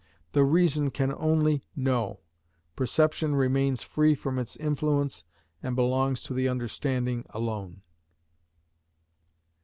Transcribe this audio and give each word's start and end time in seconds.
The 0.31 0.43
reason 0.43 0.89
can 0.89 1.13
only 1.15 1.61
know; 1.75 2.21
perception 2.75 3.35
remains 3.35 3.83
free 3.83 4.15
from 4.15 4.39
its 4.39 4.57
influence 4.57 5.25
and 5.61 5.75
belongs 5.75 6.23
to 6.23 6.33
the 6.33 6.47
understanding 6.49 7.23
alone. 7.29 7.83